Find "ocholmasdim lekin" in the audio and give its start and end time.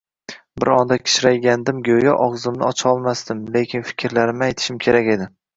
2.71-3.87